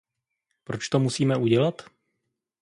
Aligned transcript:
Proč 0.63 0.89
to 0.89 0.99
musíme 0.99 1.37
udělat? 1.37 1.81